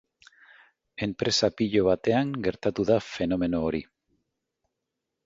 Enpresa 1.07 1.49
pilo 1.59 1.83
batean 1.87 2.31
gertatu 2.47 2.87
da 2.91 2.97
fenomeno 3.11 3.61
hori. 3.69 3.83